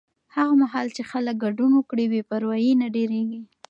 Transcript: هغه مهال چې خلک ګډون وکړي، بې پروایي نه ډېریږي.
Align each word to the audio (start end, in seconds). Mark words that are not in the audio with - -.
هغه 0.35 0.53
مهال 0.61 0.87
چې 0.95 1.01
خلک 1.11 1.35
ګډون 1.43 1.71
وکړي، 1.75 2.05
بې 2.11 2.21
پروایي 2.29 2.71
نه 2.81 2.87
ډېریږي. 2.95 3.41